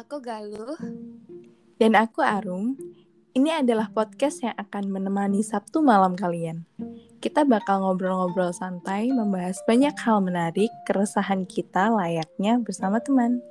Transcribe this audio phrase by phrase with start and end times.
[0.00, 0.80] Aku Galuh.
[1.76, 2.72] Dan aku Arum.
[3.36, 6.64] Ini adalah podcast yang akan menemani Sabtu malam kalian.
[7.20, 13.44] Kita bakal ngobrol-ngobrol santai, membahas banyak hal menarik, keresahan kita layaknya bersama teman.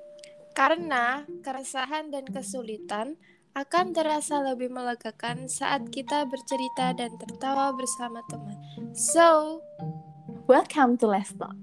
[0.57, 3.21] Karena keresahan dan kesulitan
[3.53, 8.57] akan terasa lebih melegakan saat kita bercerita dan tertawa bersama teman.
[8.97, 9.61] So,
[10.49, 11.53] welcome to Let's Talk.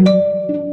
[0.00, 0.69] Halo,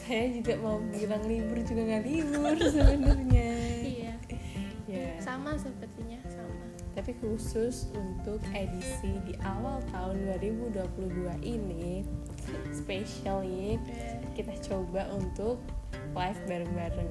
[0.01, 3.49] saya juga mau bilang libur juga nggak libur sebenarnya
[3.81, 4.13] Iya.
[4.85, 6.61] ya Sama sepertinya sama.
[6.91, 10.75] tapi khusus untuk edisi di awal tahun 2022
[11.41, 12.03] ini
[12.69, 15.61] spesialnya Eh, kita coba untuk
[16.11, 17.09] live bareng-bareng.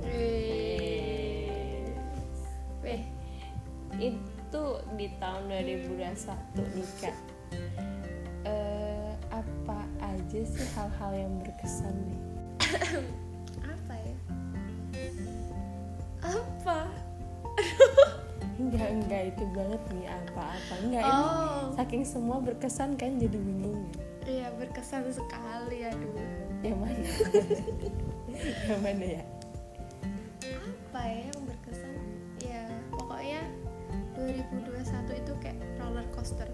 [2.81, 3.03] Weh,
[3.97, 4.65] itu
[4.97, 6.01] di tahun 2021
[6.75, 7.17] nih kak
[8.41, 12.21] Eh, apa aja sih hal-hal yang berkesan nih?
[13.69, 14.17] Apa ya?
[16.23, 16.79] Apa?
[18.57, 19.23] enggak enggak.
[19.33, 20.75] Itu banget nih apa-apa.
[20.81, 23.89] Enggak ini Oh, saking semua berkesan kan jadi bingung
[24.29, 26.15] iya berkesan sekali aduh.
[26.63, 26.93] yang mana
[28.41, 29.25] yang mana ya
[30.91, 31.95] Apa ya yang berkesan?
[32.41, 33.43] Ya pokoknya
[34.17, 36.49] 2021 itu kayak roller coaster.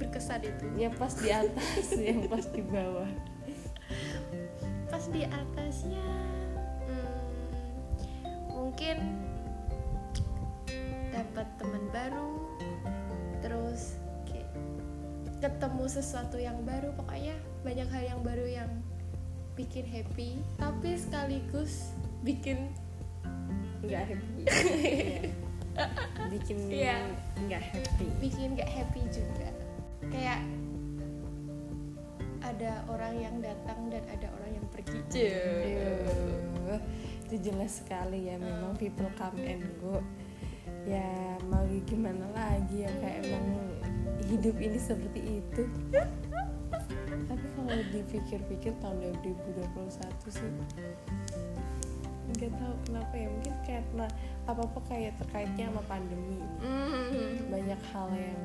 [0.00, 0.64] Berkesan itu.
[0.80, 3.10] yang pas di atas yang pas di bawah
[4.90, 6.06] pas di atasnya
[6.84, 7.22] hmm,
[8.50, 8.96] mungkin
[11.14, 12.30] dapat teman baru
[13.38, 13.96] terus
[14.26, 14.50] kayak
[15.38, 18.70] ketemu sesuatu yang baru pokoknya banyak hal yang baru yang
[19.60, 21.92] bikin happy tapi sekaligus
[22.24, 22.72] bikin
[23.84, 24.42] nggak happy.
[26.28, 27.08] Bikin Iya.
[27.48, 28.06] nggak happy.
[28.20, 29.48] Bikin gak happy juga.
[30.12, 30.44] Kayak
[32.44, 35.00] ada orang yang datang dan ada orang yang pergi.
[37.24, 40.04] Itu jelas sekali ya memang people come and go.
[40.84, 43.46] Ya mau gimana lagi ya kayak emang
[44.28, 45.62] hidup ini seperti itu
[47.70, 49.70] kalau dipikir-pikir tahun 2021
[50.26, 50.50] sih
[52.30, 54.06] nggak tahu kenapa ya mungkin karena
[54.46, 56.38] apa apa kayak terkaitnya sama pandemi.
[56.62, 57.50] Ini Mm.
[57.50, 58.40] banyak hal yang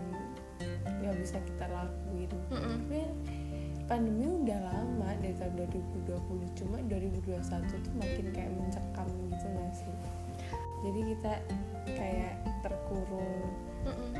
[1.01, 2.29] nggak bisa kita lakuin.
[2.49, 3.01] Tapi
[3.85, 9.95] pandemi udah lama dari tahun 2020 cuma 2021 tuh makin kayak mencekam gitu gak sih?
[10.81, 11.33] Jadi kita
[11.93, 12.33] kayak
[12.65, 13.45] terkurung.
[13.85, 14.11] Mm-mm.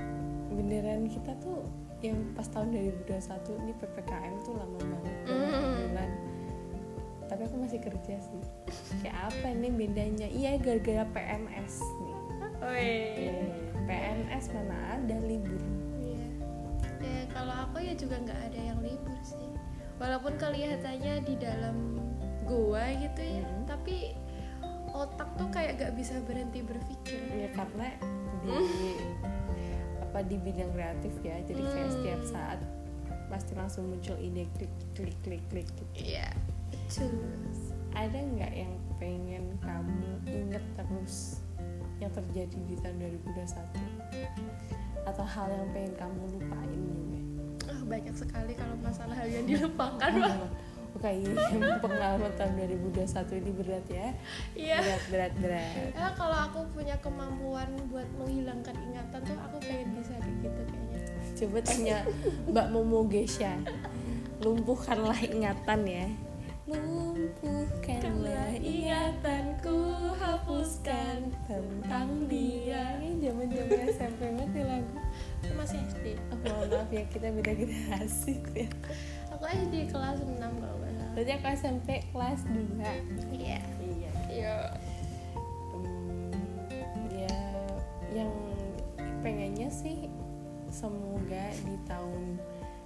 [0.55, 1.65] beneran kita tuh
[2.05, 5.73] yang pas tahun 2021 ini PPKM tuh lama banget Mm.
[5.83, 6.11] bulan
[7.25, 8.41] tapi aku masih kerja sih
[8.99, 12.13] kayak apa nih bedanya iya gara-gara PNS nih.
[13.85, 15.61] PNS mana ada libur
[15.99, 16.25] Iya.
[16.99, 19.49] Ya kalau aku ya juga nggak ada yang libur sih.
[19.95, 21.97] Walaupun kelihatannya di dalam
[22.43, 23.65] gua gitu ya, Mhm.
[23.65, 24.13] tapi
[24.87, 27.19] otak tuh kayak gak bisa berhenti berpikir.
[27.31, 27.89] ya karena
[28.41, 28.53] di
[30.15, 31.95] apa di bidang kreatif ya jadi kayak Hmm.
[31.99, 32.59] setiap saat
[33.27, 35.83] pasti langsung muncul ide klik klik klik klik gitu.
[36.15, 36.31] Iya.
[36.71, 37.19] Betul.
[37.91, 41.43] ada nggak yang pengen kamu inget terus
[41.99, 42.95] yang terjadi di tahun
[43.27, 47.19] 2021 atau hal yang pengen kamu lupain juga
[47.65, 50.47] Ah, banyak sekali kalau masalah hal yang dilupakan Wak.
[50.95, 54.07] Oke, iya, pengalaman tahun 2021 ini berat ya.
[54.55, 55.91] iya Berat, berat, berat.
[55.91, 60.99] Ya, kalau aku punya kemampuan buat menghilangkan ingatan tuh aku pengen bisa kayak gitu kayaknya.
[61.35, 61.97] Coba tanya
[62.47, 63.59] Mbak Momo Gesha.
[64.39, 66.07] Lumpuhkanlah ingatan ya.
[66.63, 69.77] Lumpuhkanlah ingatanku,
[70.15, 72.95] hapuskan tentang dia.
[73.03, 74.95] Ini zaman-zaman SMP banget nih lagu.
[75.59, 76.15] Masih SD.
[76.31, 78.71] Oh, maaf ya, kita beda generasi ya.
[79.35, 80.84] Aku SD kelas 6 kalau.
[81.15, 82.75] Berarti aku SMP kelas 2
[83.31, 83.59] Iya.
[83.79, 84.11] Iya.
[84.27, 84.55] Iya.
[85.71, 86.29] Hmm,
[87.09, 87.37] ya
[88.13, 88.31] yang
[89.23, 90.11] pengennya sih
[90.67, 92.35] semoga di tahun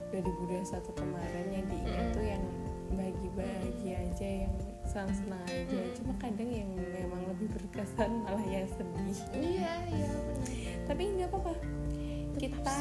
[0.09, 0.61] 2021
[0.93, 2.13] kemarin yang diingat Mm-mm.
[2.13, 2.43] tuh yang
[2.89, 4.53] bahagia-bahagia aja yang
[4.83, 5.93] senang-senang aja Mm-mm.
[5.97, 10.49] cuma kadang yang memang lebih berkesan malah yang sedih Iya, iya benar.
[10.85, 11.53] tapi nggak apa-apa
[12.37, 12.77] kita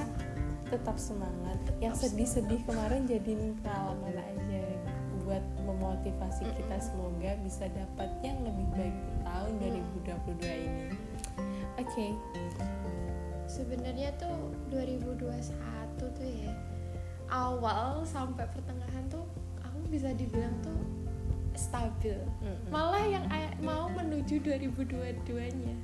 [0.68, 4.47] tetap semangat yang sedih-sedih kemarin jadiin pengalaman aja
[6.08, 10.86] memotivasi kita semoga bisa dapat yang lebih baik di tahun 2022 ini
[11.76, 12.06] oke
[13.48, 15.28] Sebenarnya tuh 2021
[16.00, 16.52] tuh ya
[17.28, 19.24] awal sampai pertengahan tuh
[19.60, 20.76] aku bisa dibilang tuh
[21.52, 22.14] stabil.
[22.70, 23.24] Malah yang
[23.60, 25.76] mau menuju 2022-nya.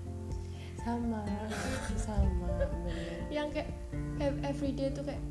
[0.84, 1.24] sama
[2.04, 3.70] sama bener Yang kayak
[4.20, 5.24] ev- everyday tuh kayak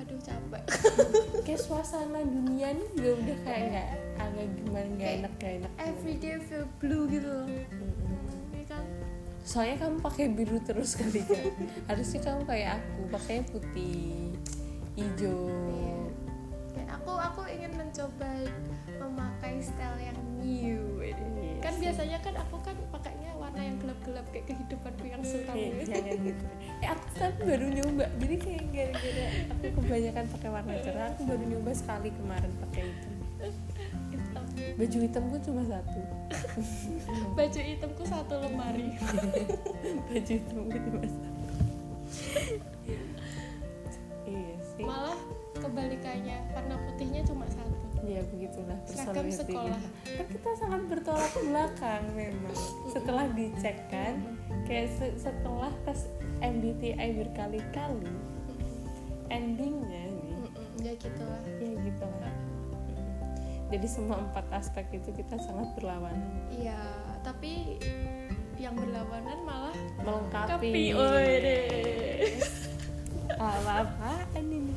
[0.00, 0.64] aduh capek.
[1.44, 3.88] kayak suasana dunia nih udah kayak
[4.34, 7.46] nggak gimana nggak enak nggak enak everyday feel blue gitu loh.
[8.64, 8.84] Kan?
[9.44, 11.52] Soalnya kamu pakai biru terus kali kan?
[11.88, 14.32] Harusnya kamu kayak aku pakainya putih
[14.94, 15.52] hijau.
[15.68, 15.96] Iya.
[16.74, 18.30] kayak aku aku ingin mencoba
[18.96, 20.82] memakai style yang new.
[20.98, 21.14] Ini.
[21.38, 25.70] Iya kan biasanya kan aku kan pakainya warna yang gelap-gelap kayak kehidupanku yang suram Eh,
[25.76, 25.92] gitu.
[25.92, 26.44] jangan gitu.
[26.80, 28.04] Eh aku tapi baru nyoba.
[28.16, 33.08] Jadi kayak gara-gara aku kebanyakan pakai warna cerah aku baru nyoba sekali kemarin pakai itu
[34.74, 36.00] baju hitamku cuma satu.
[37.38, 38.94] Baju hitamku satu lemari.
[40.10, 41.30] Baju hitamku cuma satu.
[44.24, 44.84] Iya sih.
[44.84, 45.18] Malah
[45.54, 47.72] kebalikannya warna putihnya cuma satu.
[48.04, 49.80] Ya begitulah Seragam sekolah.
[49.80, 50.20] kita.
[50.20, 52.56] kan kita sangat bertolak belakang memang.
[52.92, 54.20] Setelah dicek kan
[54.68, 56.10] kayak se- setelah tes
[56.42, 58.12] MBTI berkali-kali
[59.32, 60.36] endingnya nih.
[60.84, 61.40] Ya gitulah.
[61.62, 62.53] Ya gitu lah
[63.72, 66.48] jadi semua empat aspek itu kita sangat berlawanan.
[66.52, 66.78] Iya
[67.24, 67.80] tapi
[68.60, 70.52] yang berlawanan malah melengkapi.
[70.52, 71.14] Kapi oh
[73.34, 74.74] apa apaan ini.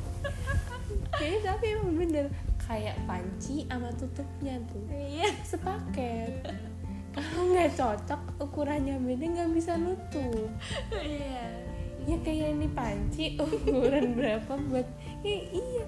[1.14, 2.26] Kayaknya tapi emang bener.
[2.68, 4.84] Kayak panci sama tutupnya tuh.
[4.92, 5.28] Iya.
[5.44, 6.44] Sepaket.
[7.16, 10.50] Kalau nggak cocok ukurannya beda nggak bisa nutup.
[10.92, 11.64] Iya.
[12.08, 14.88] Ya kayak ini panci ukuran berapa buat
[15.24, 15.84] ya, iya.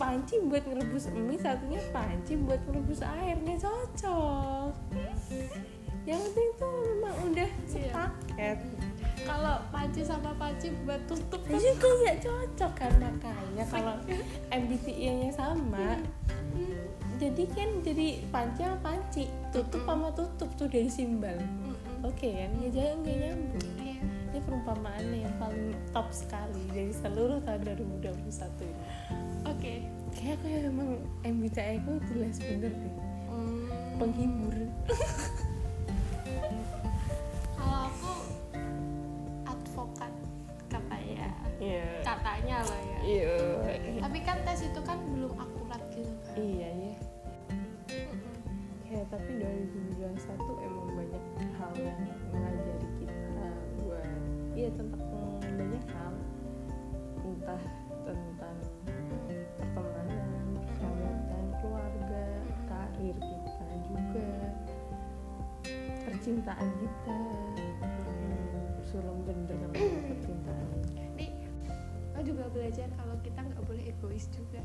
[0.00, 4.72] Panci buat ngerebus mie satunya panci buat ngerebus air nggak cocok.
[6.04, 8.58] Yang penting tuh memang udah sepaket.
[9.24, 13.64] Kalau panci sama panci buat tutup kan jadi nggak cocok kan makanya.
[13.68, 13.94] Kalau
[14.52, 16.00] MBTI-nya sama
[17.14, 19.24] jadi kan jadi panci sama panci.
[19.54, 21.38] Tutup sama tutup tuh dari simbol.
[21.38, 22.04] Mm-mm.
[22.04, 23.83] oke kan ya jangan nggak nyambung Iya.
[24.34, 28.84] Ini perumpamaan yang paling top sekali dari seluruh tahun 2021 ini.
[29.46, 29.86] Oke.
[30.10, 30.90] Kayak aku emang
[31.22, 32.94] MBTI aku jelas bener deh.
[33.30, 33.70] Hmm,
[34.02, 34.50] penghibur.
[37.62, 38.12] Kalau aku
[39.46, 40.10] advokat
[40.66, 41.30] katanya.
[41.62, 42.02] Iya.
[42.02, 42.98] Katanya loh ya.
[43.06, 43.38] Iya.
[44.02, 46.34] Tapi kan tes itu kan belum akurat gitu kan.
[46.34, 46.94] Iya ya
[47.94, 48.18] Mm-mm.
[48.90, 51.24] ya tapi 2021 emang banyak
[51.62, 52.00] hal yang
[52.34, 52.73] mengajari kita
[54.54, 55.02] iya tentang
[55.42, 56.14] banyak hal
[57.26, 57.62] entah
[58.06, 58.56] tentang
[59.58, 62.24] pertemanan persahabatan keluarga
[62.70, 64.26] karir kita juga
[66.06, 67.16] percintaan kita.
[68.86, 70.68] Sulam bener kalau percintaan.
[71.18, 71.32] Nih,
[72.14, 74.62] aku juga belajar kalau kita nggak boleh egois juga.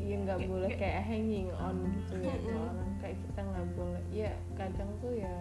[0.00, 4.02] Iya nggak boleh kayak hanging on gitu ya ke orang kayak kita nggak boleh.
[4.10, 5.34] Ya kadang tuh ya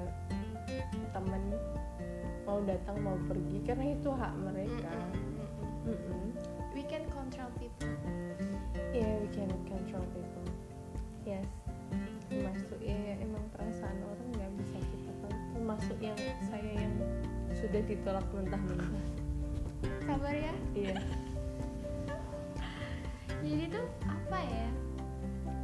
[1.16, 1.44] temen
[2.46, 4.94] mau datang mau pergi karena itu hak mereka.
[5.86, 5.90] Mm-mm.
[5.90, 6.24] Mm-mm.
[6.74, 7.90] we can control people.
[8.94, 10.46] Yeah we can control people.
[11.26, 11.48] Yes.
[12.32, 16.18] Termasuk ya emang perasaan orang nggak bisa kita kontrol termasuk yang
[16.48, 16.96] saya yang
[17.54, 19.06] sudah ditolak mentah-mentah
[20.06, 20.54] sabar ya.
[20.76, 20.96] Iya.
[23.42, 24.68] Jadi tuh apa ya?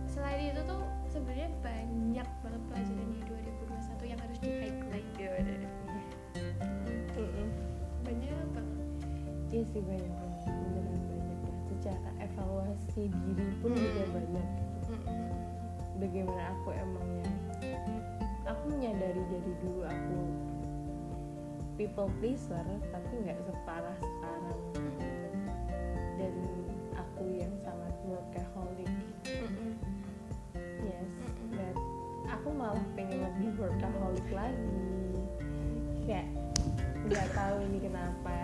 [0.09, 0.81] Selain itu tuh
[1.13, 5.29] sebenarnya banyak banget pelajaran di 2021 yang harus di highlight ya
[9.51, 10.41] iya sih banyak banget.
[10.47, 11.55] Beneran banyak lah.
[11.71, 14.15] Secara evaluasi diri pun juga Mm-mm.
[14.15, 14.47] banyak
[15.97, 17.29] bagaimana aku emangnya
[18.45, 20.19] aku menyadari dari dulu aku
[21.75, 24.61] people pleaser tapi nggak separah sekarang.
[26.17, 26.33] Dan
[26.97, 28.89] aku yang sangat workaholic.
[30.81, 31.11] Yes
[31.53, 31.75] dan
[32.29, 34.81] aku malah pengen lebih workaholic lagi.
[36.09, 36.27] Kayak
[37.07, 38.37] nggak tahu ini kenapa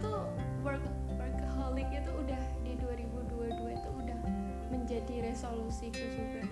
[0.00, 0.24] tuh
[0.60, 0.82] work
[1.14, 4.18] workaholic itu udah di 2022 itu udah
[4.68, 6.42] menjadi resolusiku juga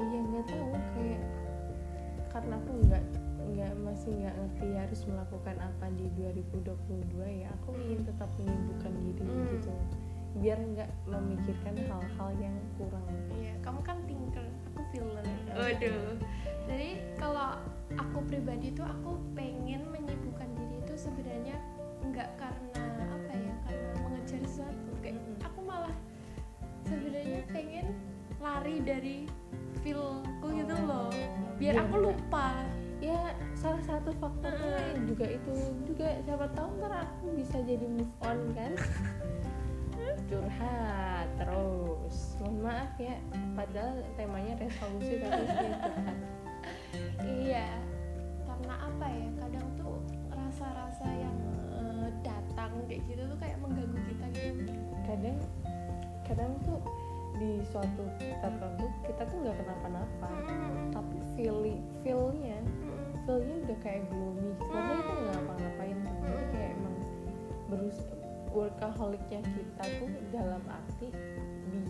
[0.00, 1.22] iya nggak tahu kayak
[2.30, 3.04] karena aku nggak
[3.52, 9.20] nggak masih nggak ngerti harus melakukan apa di 2022 ya aku ingin tetap menyibukkan diri
[9.22, 9.46] Hmm.
[9.52, 9.72] gitu
[10.32, 13.04] biar nggak memikirkan hal-hal yang kurang
[13.36, 15.24] Iya, kamu kan thinker, aku feeler.
[15.52, 16.16] Waduh.
[16.64, 16.90] Jadi
[17.20, 17.60] kalau
[17.92, 21.60] aku pribadi tuh aku pengen menyibukkan diri itu sebenarnya
[22.12, 24.90] nggak karena apa ya, karena mengejar sesuatu.
[25.00, 25.36] Kayak Mm-mm.
[25.42, 25.94] aku malah
[26.84, 27.86] sebenarnya pengen
[28.38, 29.16] lari dari
[29.80, 31.08] feelku gitu loh.
[31.56, 32.48] Biar Biar aku lupa.
[33.02, 35.10] ya salah satu faktornya Mm.
[35.10, 35.50] juga itu
[35.82, 38.78] juga siapa tahu ntar aku bisa jadi move on kan
[40.30, 43.18] curhat terus mohon maaf ya
[43.58, 46.18] padahal temanya resolusi tapi saya curhat
[47.42, 47.66] Iya.
[48.44, 49.26] Karena apa ya?
[49.34, 49.98] Kadang tuh
[50.30, 51.34] rasa-rasa yang
[52.62, 54.74] datang kayak gitu tuh kayak mengganggu kita gitu.
[55.02, 55.38] kadang
[56.22, 56.78] kadang tuh
[57.42, 60.30] di suatu tertentu kita tuh nggak kenapa-napa.
[60.94, 62.62] Tapi feeling feelnya
[63.26, 64.54] feelnya udah kayak gloomy.
[64.62, 66.96] Padahal itu nggak ngapa-ngapain tuh jadi kayak emang
[67.66, 67.98] berus
[68.54, 71.08] workaholicnya kita tuh dalam arti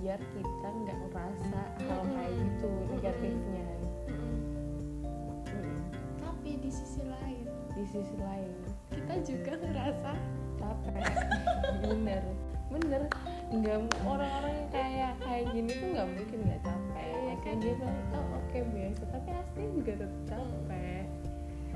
[0.00, 3.68] biar kita nggak ngerasa hal kayak gitu negatifnya.
[5.52, 5.84] Mm.
[6.16, 7.44] Tapi di sisi lain
[7.76, 8.56] di sisi lain.
[8.92, 10.12] kita juga ngerasa
[10.62, 11.04] capek
[11.82, 12.22] bener.
[12.70, 13.02] Bener.
[13.52, 17.04] Nggak orang-orang yang kayak kayak gini tuh nggak mungkin nggak capek.
[17.04, 17.54] Iya Maksudnya kan?
[17.58, 19.02] dia bilang oh oke biasa.
[19.04, 21.04] Tapi asli juga tetap capek.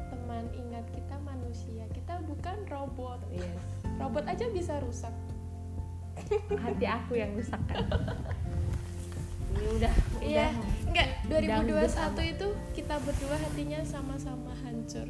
[0.06, 1.84] Teman ingat kita manusia.
[1.90, 3.20] Kita bukan robot.
[3.28, 3.60] Yes.
[3.96, 5.12] Robot aja bisa rusak.
[6.56, 7.84] Hati aku yang rusak kan?
[9.52, 10.48] Ini udah Iya.
[10.48, 10.50] udah
[10.88, 15.04] enggak Dangdut 2021 itu kita berdua hatinya sama-sama hancur.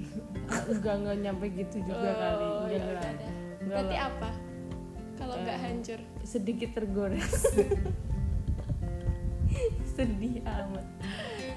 [0.66, 3.14] Enggak enggak nyampe gitu juga kali Oh, enggak ya lah udah dah.
[3.22, 3.35] Enggak
[3.66, 4.08] berarti lah.
[4.08, 4.30] apa?
[5.16, 6.00] Kalau nggak hancur?
[6.22, 7.26] Sedikit tergores.
[9.96, 10.86] Sedih amat.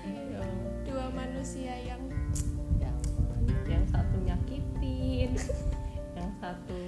[0.07, 0.39] Ya
[0.87, 1.99] dua manusia yang
[2.79, 3.43] ya ampun.
[3.67, 5.35] yang satu nyakitin
[6.15, 6.79] yang satu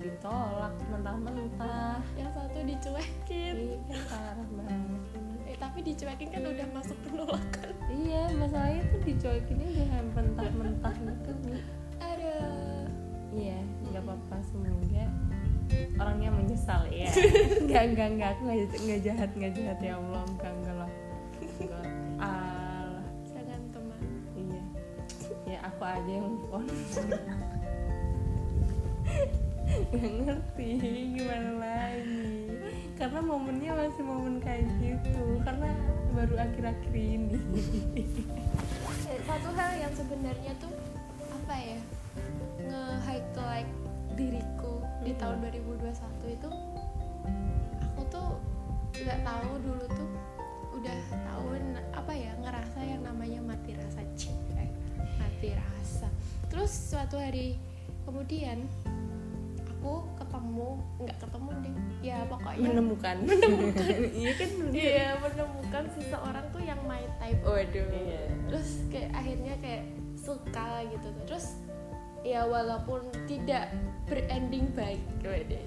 [0.00, 2.00] ditolak mentah-mentah.
[2.16, 3.56] Yang satu dicuekin.
[3.88, 5.02] Iya parah banget.
[5.44, 7.72] Eh, tapi dicuekin kan udah masuk penolakan.
[7.92, 11.32] Iya masalahnya tuh dicuekinnya udah mentah-mentah gitu
[12.00, 12.36] ada
[13.34, 13.58] Iya
[13.94, 15.06] nggak apa-apa semoga
[16.02, 17.06] orangnya menyesal ya.
[17.62, 19.78] Enggak enggak enggak aku nggak nggak jahat nggak jahat.
[19.78, 20.90] Ya Allah enggak enggak lah.
[21.62, 21.86] Enggak.
[22.18, 23.06] Alah.
[23.30, 24.00] Jangan teman.
[24.34, 24.62] Iya.
[25.46, 26.66] Ya aku aja yang move on.
[29.94, 30.70] Nggak ngerti
[31.14, 32.26] gimana lagi.
[32.98, 35.38] Karena momennya masih momen kayak gitu.
[35.46, 35.70] Karena
[36.14, 37.38] baru akhir-akhir ini.
[39.04, 40.72] Eh, satu hal yang sebenarnya tuh
[41.28, 41.78] apa ya
[42.66, 43.83] nge-highlight
[44.14, 45.20] diriku di Hmm.
[45.20, 46.50] tahun 2021 itu
[47.82, 48.28] aku tuh
[48.94, 50.10] nggak tahu dulu tuh
[50.74, 54.34] udah tahun apa ya ngerasa yang namanya mati rasa cek
[55.18, 56.08] mati rasa
[56.48, 57.58] terus suatu hari
[58.04, 58.64] kemudian
[59.68, 60.68] aku ketemu
[61.02, 63.16] nggak ketemu deh ya pokoknya menemukan
[64.20, 67.40] iya kan Iya menemukan seseorang tuh yang my type.
[67.42, 67.88] Waduh.
[67.88, 68.22] Iya.
[68.50, 69.84] Terus kayak akhirnya kayak
[70.18, 71.08] suka gitu.
[71.24, 71.46] Terus
[72.24, 73.68] ya walaupun tidak
[74.04, 75.60] berending baik, waduh.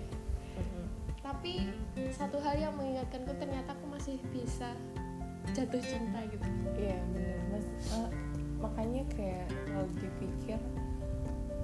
[1.21, 1.69] Tapi
[2.09, 4.71] satu hal yang mengingatkanku ternyata aku masih bisa
[5.51, 6.43] jatuh cinta gitu.
[6.75, 8.09] iya bener mas Eh,
[8.57, 10.59] makanya kayak kalau dipikir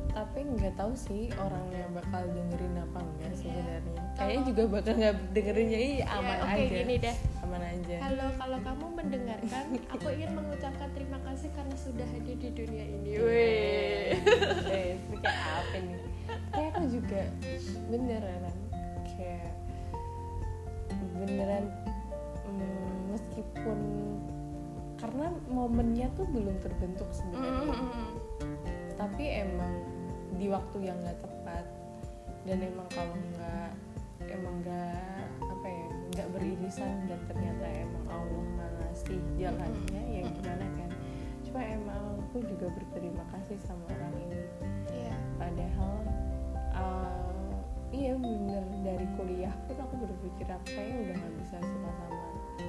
[0.10, 3.40] tapi nggak tahu sih orangnya bakal dengerin apa enggak Iya.
[3.42, 7.16] sebenarnya kayaknya juga bakal nggak dengerin jadi aman Ya, oke aja gini deh.
[7.54, 12.50] Aman aja Halo, kalau kamu mendengarkan, aku ingin mengucapkan terima kasih karena sudah hadir di
[12.50, 13.12] dunia ini.
[13.22, 14.18] Weh.
[14.74, 16.02] eh itu kayak apa nih
[16.50, 17.22] kayak aku juga
[17.94, 18.42] beneran
[19.06, 19.54] kayak
[21.14, 21.66] beneran
[22.50, 23.80] mm, meskipun
[24.98, 27.78] karena momennya tuh belum terbentuk sebenarnya
[28.98, 29.74] tapi emang
[30.42, 31.66] di waktu yang nggak tepat
[32.50, 33.70] dan emang kalau nggak
[34.26, 35.23] emang nggak
[36.14, 38.46] nggak beririsan dan ternyata emang Allah
[38.94, 40.90] ngasih jalannya ya gimana kan?
[41.42, 44.42] Cuma emang aku juga berterima kasih sama orang ini.
[44.94, 45.16] Iya.
[45.42, 45.96] Padahal
[46.78, 47.54] uh,
[47.90, 52.18] iya bener dari kuliah pun aku berpikir aku kayaknya udah nggak bisa suka sama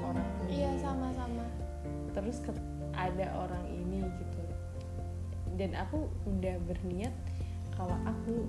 [0.09, 0.49] orang ini.
[0.53, 1.45] Iya sama-sama.
[2.17, 4.43] Terus ke- ada orang ini gitu.
[5.61, 7.13] Dan aku udah berniat
[7.77, 8.49] kalau aku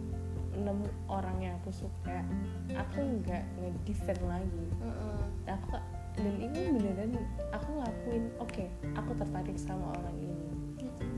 [0.56, 2.24] nemu orang yang aku suka
[2.72, 4.66] aku nggak ngedefend lagi.
[4.80, 5.20] Mm-mm.
[5.44, 5.78] Dan aku
[6.16, 7.12] dan ini beneran
[7.52, 10.48] aku ngakuin oke aku tertarik sama orang ini.
[10.80, 11.18] Mm-mm.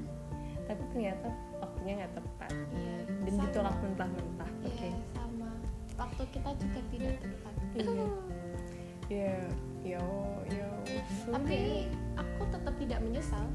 [0.67, 1.27] tapi ternyata
[1.61, 2.51] waktunya nggak tepat.
[2.73, 3.43] Iya dan sama.
[3.47, 4.87] ditolak mentah-mentah oke.
[4.87, 5.51] iya sama.
[5.97, 7.53] Waktu kita juga tidak tepat.
[7.77, 8.05] Iya.
[9.07, 9.35] ya
[9.87, 10.03] yo
[10.51, 10.69] yo
[11.31, 11.87] tapi
[12.19, 13.45] aku tetap tidak menyesal.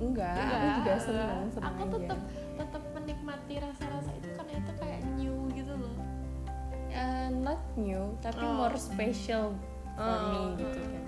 [0.00, 2.20] Enggak, aku Enggak, juga senang senang aku tetap
[7.76, 8.56] new tapi Oh.
[8.66, 9.54] more special
[9.94, 11.04] for me gitu kan.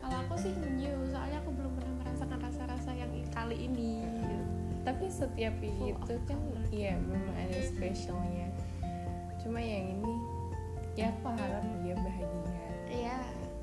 [0.00, 4.02] Kalau aku sih new soalnya aku belum pernah merasakan rasa-rasa yang kali ini.
[4.06, 4.38] Gitu.
[4.80, 6.40] tapi setiap Full itu of kan
[6.72, 8.48] iya memang ada specialnya.
[9.36, 10.14] Cuma yang ini
[10.96, 12.64] ya aku harap dia bahagia.
[12.88, 13.18] Iya.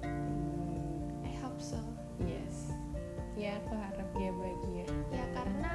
[0.06, 1.82] Hmm, I hope so.
[2.22, 2.70] Yes.
[3.34, 4.86] Ya aku harap dia bahagia.
[5.10, 5.74] Ya karena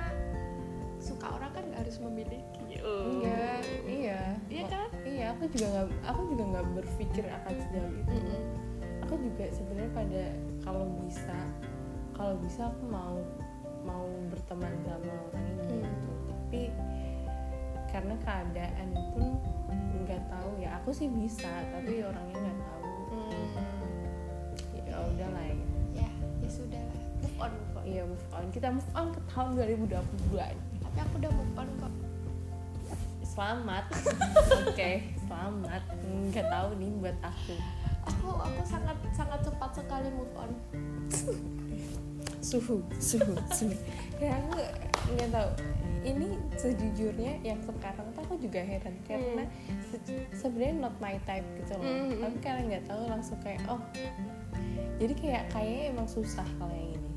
[1.03, 2.79] suka orang kan harus memiliki.
[2.79, 4.39] Enggak iya.
[4.47, 4.89] Iya kan?
[5.33, 8.15] Aku juga nggak aku juga nggak berpikir akan sejauh itu.
[8.15, 8.43] Mm-mm.
[9.03, 10.23] aku juga sebenarnya pada
[10.63, 11.37] kalau bisa
[12.13, 13.17] kalau bisa aku mau
[13.83, 15.83] mau berteman sama orang ini Hmm.
[15.83, 16.13] gitu.
[16.29, 16.63] Tapi
[17.89, 19.27] karena keadaan pun
[20.03, 20.79] nggak tahu ya.
[20.81, 22.87] Aku sih bisa tapi orangnya nggak tahu.
[24.87, 25.57] Ya udahlah ya.
[25.99, 26.79] Ya ya sudah.
[26.79, 27.83] Lah move on move on.
[27.85, 28.45] Iya move on.
[28.49, 29.93] Kita move on ke tahun 2022
[30.79, 31.95] tapi aku udah move on kok.
[33.25, 33.85] Selamat.
[34.69, 34.91] Oke
[35.33, 35.83] selamat
[36.29, 37.57] nggak tahu nih buat aku.
[38.05, 40.53] Aku aku sangat sangat cepat sekali move on.
[42.45, 43.73] Suhu suhu suhu.
[44.21, 44.61] Ya aku
[45.17, 45.51] nggak tahu.
[46.03, 46.29] Ini
[46.59, 49.47] sejujurnya yang sekarang tuh aku juga heran karena
[49.89, 51.87] se- sebenarnya not my type gitu loh.
[51.87, 52.21] Hmm, hmm.
[52.21, 53.81] tapi karena nggak tahu langsung kayak oh.
[55.01, 57.11] Jadi kayak kayaknya emang susah kalau yang ini.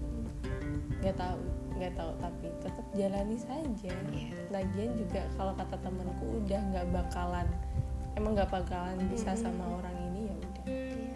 [1.04, 1.42] Nggak tahu
[1.76, 2.12] nggak tahu.
[2.24, 3.92] Tapi tetap jalani saja.
[3.92, 4.30] Iya.
[4.54, 7.50] lagian juga kalau kata temanku udah nggak bakalan
[8.16, 9.42] emang nggak bakalan bisa Hmm.
[9.42, 10.64] sama orang ini ya udah.
[10.66, 11.16] Iya.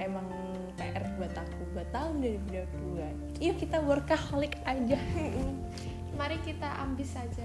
[0.00, 0.26] emang
[0.74, 4.98] PR buat aku buat tahun 2022 yuk kita workaholic aja.
[6.14, 7.42] Mari kita ambis saja.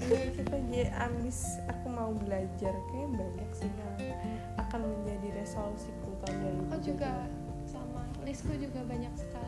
[0.00, 1.44] Iya, kita jadi ambis.
[1.68, 2.72] Aku mau belajar.
[2.88, 4.00] Kayak banyak sih yang
[4.56, 7.10] akan menjadi resolusiku tahun 2022 aku juga
[7.64, 8.00] sama.
[8.24, 9.47] Listku juga banyak sekali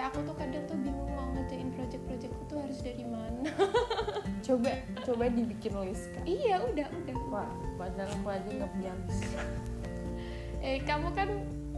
[0.00, 3.52] sampai aku tuh kadang tuh bingung mau ngerjain project-projectku tuh harus dari mana.
[4.48, 4.72] Coba
[5.04, 7.16] coba dibikin list kan iya udah udah.
[7.28, 9.28] Wah padahal aku aja nggak punya list.
[10.64, 11.28] Eh kamu kan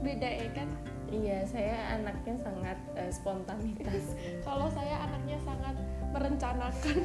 [0.07, 0.71] beda ya kan?
[1.11, 4.15] Iya saya anaknya sangat eh, spontanitas.
[4.47, 5.75] Kalau saya anaknya sangat
[6.15, 6.99] merencanakan.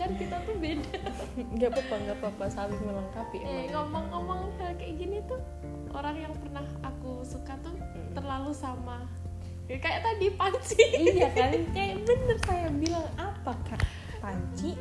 [0.00, 0.96] Kan kita tuh beda.
[1.36, 5.44] Nggak apa-apa nggak apa-apa saling melengkapi eh ngomong-ngomong hal kayak gini tuh
[5.92, 8.12] orang yang pernah aku suka tuh Hmm.
[8.12, 9.08] terlalu sama
[9.66, 10.84] Ya, kayak tadi panci.
[10.94, 11.50] Iya kan?
[11.74, 13.82] Kayak bener saya bilang apa kak?
[14.22, 14.78] Panci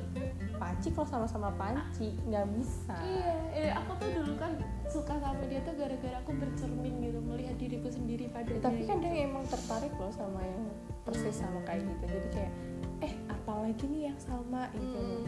[0.55, 2.95] panci kalau sama-sama panci nggak bisa.
[3.03, 4.55] Iya eh, aku tuh dulu kan
[4.87, 9.13] suka sama dia tuh gara-gara aku bercermin gitu melihat diriku sendiri pada tapi dia kadang
[9.13, 10.63] emang tertarik loh sama yang
[11.03, 12.05] persis sama kayak gitu.
[12.07, 12.53] Jadi kayak
[13.03, 14.71] eh apalagi nih yang sama?
[14.71, 15.01] Gitu.
[15.03, 15.23] Hmm.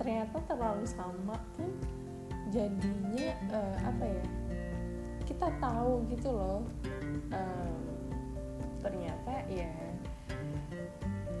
[0.00, 1.68] ternyata terlalu sama pun
[2.48, 4.24] jadinya eh, apa ya
[5.28, 6.60] kita tahu gitu loh
[7.30, 7.76] eh,
[8.82, 9.70] ternyata ya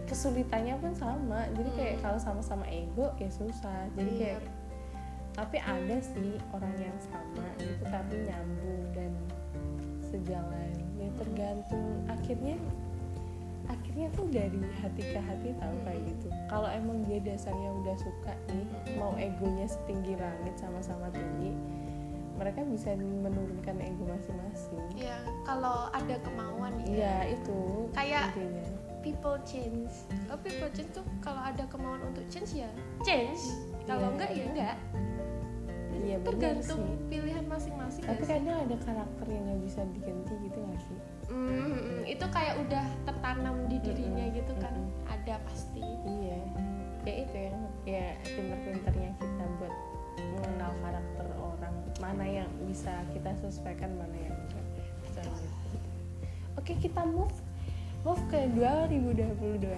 [0.06, 2.02] kesulitannya pun sama jadi kayak Hmm.
[2.04, 4.20] kalau sama-sama ego ya susah jadi Iya.
[4.20, 4.40] kayak
[5.32, 9.12] tapi ada sih orang yang sama gitu tapi nyambung dan
[10.04, 12.60] sejalan ya tergantung akhirnya
[13.64, 16.08] akhirnya tuh dari hati ke hati tahu kayak Hmm.
[16.12, 18.68] gitu kalau emang dia dasarnya udah suka nih
[19.00, 21.56] mau egonya setinggi langit sama-sama tinggi
[22.42, 24.82] mereka bisa menurunkan ego masing-masing.
[24.98, 26.90] Ya kalau ada kemauan ya.
[26.90, 27.58] Iya itu
[27.94, 28.66] Kayak- intinya.
[28.98, 29.94] people change.
[30.26, 32.70] Oh people change tuh kalau ada kemauan untuk change ya?
[33.00, 33.38] Change?
[33.82, 34.14] Kalau Iya.
[34.14, 34.76] enggak ya enggak.
[35.92, 36.98] Iya tergantung sih.
[37.06, 40.98] pilihan masing-masing tapi nggak kadang ada karakter yang nggak bisa diganti gitu gak sih?
[41.30, 44.74] Hmm, itu kayak udah tertanam di dirinya Mm-mm, gitu kan.
[44.74, 45.06] Mm-mm.
[45.06, 45.78] ada pasti.
[46.02, 46.42] Iya.
[47.02, 49.74] Ya itu yang ya pinter-pinternya kita buat
[50.18, 54.66] mengenal karakter orang mana yang bisa kita sesuaikan mana yang enggak
[55.06, 55.48] Bisa gitu.
[56.58, 57.34] oke kita move
[58.02, 59.70] move ke 2022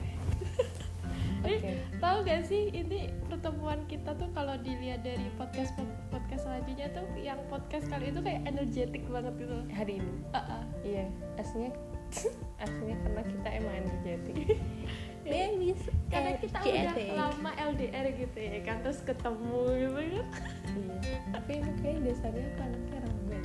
[1.44, 1.70] Oke.
[2.04, 5.76] tahu gak sih ini pertemuan kita tuh kalau dilihat dari podcast
[6.08, 10.12] podcast selanjutnya tuh yang podcast kali itu kayak energetik banget gitu Hari ini.
[10.32, 10.62] Ah, ah.
[10.80, 11.04] Iya,
[11.36, 11.72] aslinya
[12.64, 14.36] aslinya karena kita emang energetik.
[15.24, 20.26] Karena kita udah lama LDR gitu ya kan terus ketemu gitu kan
[20.74, 21.16] Iya.
[21.30, 23.40] Tapi emang kayak dasarnya aku anaknya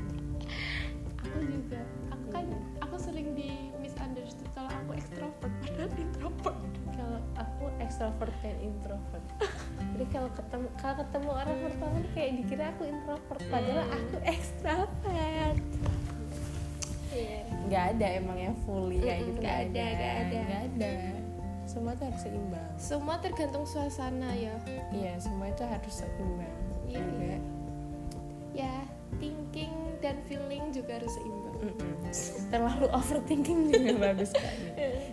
[1.19, 2.45] aku juga aku kan
[2.79, 6.57] aku sering di misunderstood kalau aku ekstrovert padahal introvert
[6.89, 9.25] Kalau aku extrovert dan introvert.
[9.79, 13.95] Jadi kalau ketemu kalau ketemu orang pertama kayak dikira aku introvert, padahal Hmm.
[13.95, 15.57] aku extrovert.
[17.09, 19.39] iya Nggak ada emang yang fully kayak gitu.
[19.39, 20.37] nggak ada, nggak ada.
[20.39, 20.91] Nggak ada.
[21.69, 22.69] Semua tuh harus seimbang.
[22.75, 24.57] semua tergantung suasana ya
[24.89, 26.55] Iya, semua itu harus seimbang.
[26.83, 27.37] Iya, iya.
[28.57, 28.75] ya
[29.15, 32.09] thinking dan feeling juga harus seimbang Mm-mm.
[32.49, 34.65] Terlalu overthinking juga bagus sekali.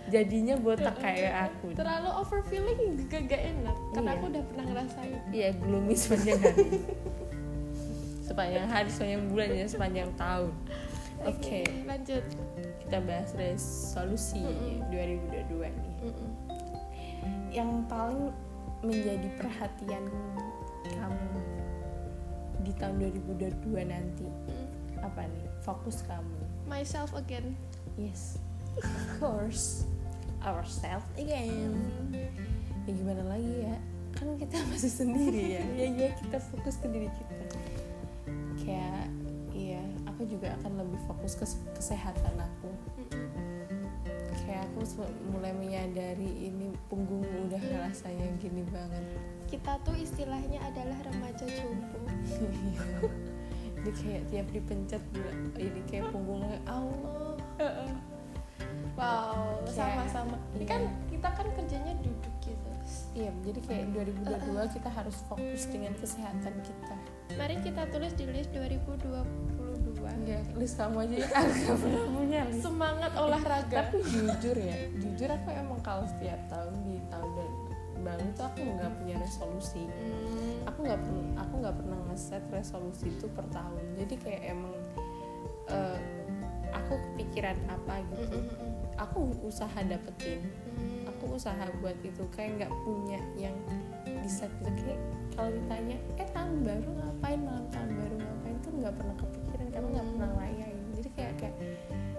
[0.07, 1.75] Jadinya botak kayak aku.
[1.75, 4.16] terlalu over feeling juga gak enak karena Iya.
[4.16, 6.66] aku udah pernah ngerasain Iya, gloomy sepanjang hari.
[8.27, 10.53] sepanjang hari, sepanjang bulan ya, sepanjang tahun.
[11.23, 12.25] Oke, lanjut
[12.87, 14.87] kita bahas resolusi Mm-mm.
[14.94, 15.94] 2022 nih.
[16.07, 16.31] Mm-mm.
[17.51, 18.31] Yang paling
[18.81, 20.05] menjadi perhatian
[20.87, 21.35] kamu
[22.62, 25.03] di tahun 2022 nanti Mm.
[25.03, 25.46] apa nih?
[25.61, 26.38] Fokus kamu.
[26.66, 27.55] myself again
[27.94, 28.37] Yes,
[28.79, 28.87] of
[29.18, 29.83] course.
[30.42, 31.75] Ourselves again.
[32.87, 33.77] Ya gimana lagi ya?
[34.12, 35.64] Kan kita masih sendiri ya.
[35.81, 37.35] ya ya kita fokus ke diri kita.
[38.61, 39.11] Kayak
[40.16, 41.44] aku juga akan lebih fokus ke
[41.76, 42.72] kesehatan aku.
[44.48, 49.05] Kayak aku mulai menyadari ini punggung udah rasanya gini banget.
[49.46, 52.00] kita tuh istilahnya adalah remaja jompo
[53.76, 55.02] Jadi kayak tiap dipencet
[55.61, 57.37] ini kayak punggungnya Allah.
[58.96, 60.72] wow sama-sama ini iya.
[60.72, 62.70] kan kita kan kerjanya duduk gitu
[63.16, 66.96] Iya, jadi kayak 2022 kita harus fokus dengan kesehatan kita.
[67.35, 69.56] mari kita tulis di list 2022
[70.16, 71.29] Iya, list kamu aja ya.
[71.29, 72.62] Gak pernah punya list.
[72.62, 73.77] semangat olahraga.
[73.83, 77.59] Tapi jujur ya, jujur aku emang kalau setiap tahun di tahun dan-
[77.97, 79.83] baru tuh aku nggak punya resolusi.
[79.83, 83.83] Hmm, Aku nggak pernah, aku nggak pernah ngeset resolusi itu per tahun.
[83.99, 84.75] Jadi kayak emang
[85.66, 85.99] eh,
[86.71, 90.38] aku kepikiran apa gitu, mm, mm, aku usaha dapetin.
[91.09, 92.23] Aku usaha buat itu.
[92.31, 93.57] Kayak nggak punya yang
[94.07, 94.71] di set gitu.
[94.77, 95.01] Kayak
[95.35, 97.40] kalau ditanya eh tahun baru ngapain?
[97.42, 98.57] Malam tahun baru ngapain?
[98.62, 99.45] Tuh nggak pernah kepikiran
[99.76, 100.78] karena nggak pernah ngerayain.
[100.90, 101.56] Jadi kayak kayak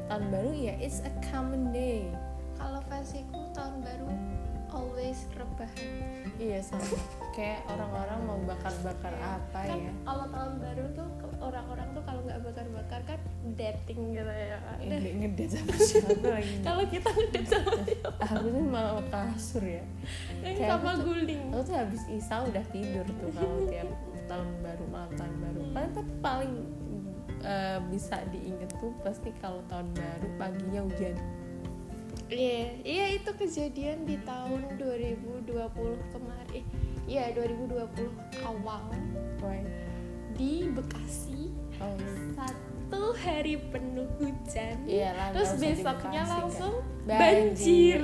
[0.05, 2.05] tahun baru ya it's a common day.
[2.53, 4.07] Kalau versiku tahun baru
[4.67, 5.89] always rebahan.
[6.37, 6.85] Iya sama.
[7.31, 9.91] Kayak orang-orang mau bakar-bakar apa kan ya.
[10.03, 13.19] kalau tahun baru tuh orang-orang tuh kalau nggak bakar-bakar kan
[13.53, 14.57] dating gitu ya.
[14.77, 16.53] Eh, nge- ngedate sama siapa lagi?
[16.67, 17.71] Kalau kita ngedate sama
[18.19, 19.83] aku tuh mau kasur ya.
[20.41, 21.41] Yang Kayak sama aku tuh- guling.
[21.47, 23.89] aku tuh habis isa udah tidur tuh kalau tiap
[24.29, 25.59] tahun baru malam tahun baru.
[25.71, 26.53] Paling paling
[27.39, 31.17] eh, bisa diinget tuh pasti kalau tahun baru paginya hujan
[32.27, 35.47] Iya, iya itu kejadian di tahun 2020
[36.11, 36.51] kemarin.
[36.53, 36.65] Eh,
[37.07, 38.11] Iya, 2020
[38.43, 38.83] awal
[39.39, 39.63] Why?
[40.35, 41.47] di Bekasi
[41.79, 41.95] Oh,
[42.35, 44.75] satu hari penuh hujan.
[44.83, 46.75] iya lah, Terus besoknya Bekasi, langsung
[47.07, 47.15] kan.
[47.15, 48.01] banjir.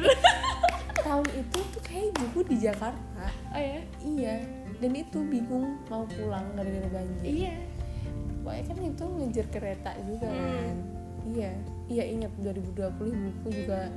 [1.04, 3.80] tahun itu tuh kayak ibuku di Jakarta oh ya?
[4.00, 4.36] iya
[4.80, 7.56] dan itu bingung mau pulang gara-gara banjir Iya.
[8.44, 10.44] Pokoknya kan itu ngejar kereta juga Hmm.
[10.44, 10.76] kan
[11.24, 11.52] iya
[11.88, 12.76] iya ingat 2020
[13.08, 13.88] ibuku juga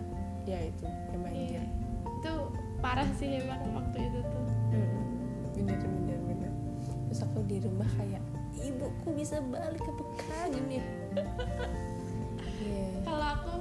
[0.44, 1.62] ya itu yang banjir Iya.
[2.16, 2.32] Itu
[2.78, 4.46] parah sih emang waktu itu tuh.
[4.70, 5.02] Hmm,
[5.52, 6.52] bener bener bener
[7.06, 8.22] terus aku di rumah kayak
[8.56, 10.82] ibuku bisa balik ke Bekasi nih
[12.56, 12.87] Iya.
[13.02, 13.52] Kalau aku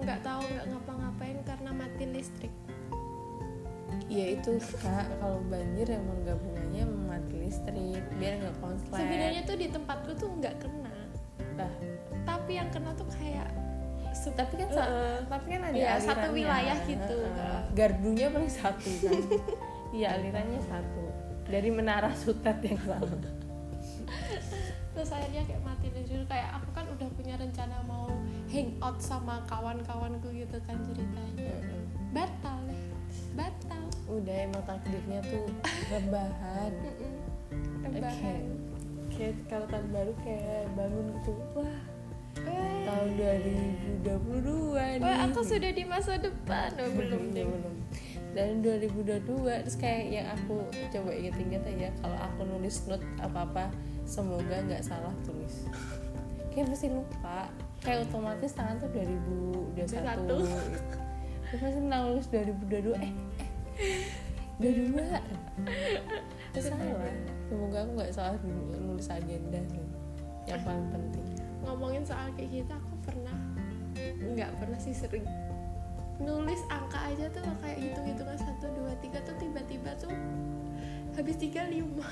[0.00, 2.52] nggak tahu nggak ngapa-ngapain karena mati listrik.
[4.04, 6.84] Iya itu kak kalau banjir emang gabungannya
[7.44, 10.96] listrik biar nggak konslet Sebenarnya tuh di tempatku tuh nggak kena,
[11.54, 11.72] lah.
[12.24, 13.48] Tapi yang kena tuh kayak
[14.24, 15.16] tapi kan Heeh.
[15.28, 17.18] tapi kan ada Iya, satu wilayah gitu.
[17.28, 17.60] Heeh.
[17.76, 19.20] gardunya paling satu kan.
[19.94, 21.02] Iya alirannya satu.
[21.46, 23.14] Dari menara sutet yang sama.
[24.90, 28.10] Terus akhirnya kayak mati listrik kayak aku kan udah punya rencana mau
[28.50, 31.38] hangout sama kawan-kawanku gitu kan ceritanya.
[31.38, 31.82] Heeh.
[32.10, 32.58] batal
[33.34, 33.82] batal.
[34.06, 35.46] Udah emang takdirnya tuh
[35.90, 36.72] rebahan
[37.84, 38.00] oke.
[38.00, 38.38] Okay.
[39.14, 41.78] kayak kalau tahun baru kayak bangun gitu wah
[42.84, 43.08] tahun
[44.02, 45.02] 2022 wah, nih.
[45.06, 46.68] wah aku sudah di masa depan.
[46.82, 47.46] Oh, belum deh.
[47.46, 47.74] Belum.
[48.34, 49.22] Dan 2022
[49.62, 53.70] terus kayak yang aku coba inget-inget aja kalau aku nulis note apa-apa
[54.02, 55.70] semoga nggak salah tulis.
[56.50, 57.46] Kayak mesti lupa.
[57.78, 60.74] Kayak otomatis tangan tuh 2021
[61.54, 63.12] terus pasti nulis 2022 eh, eh
[64.58, 64.98] 22
[66.54, 66.70] tapi
[67.50, 68.38] semoga aku nggak salah
[68.78, 69.82] nulis agenda sih
[70.46, 71.26] yang paling penting.
[71.66, 73.38] Ngomongin soal kayak gitu aku pernah
[74.22, 75.26] nggak pernah sih sering
[76.22, 80.14] nulis angka aja tuh kayak hitung hitungan satu dua tiga tuh tiba-tiba tuh
[81.18, 82.06] habis tiga lima.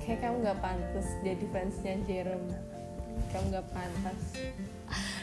[0.00, 2.44] Kayak kamu nggak pantas jadi fansnya Jerem
[3.36, 4.20] kamu nggak pantas.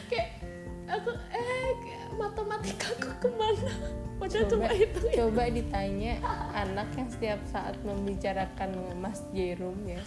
[0.06, 0.38] Kayak
[0.88, 1.74] aku eh
[2.16, 3.72] matematika aku ke mana?
[4.22, 6.12] Padahal coba cuma itu coba ditanya
[6.54, 8.70] anak yang setiap saat membicarakan
[9.02, 10.02] Mas Jerome ya.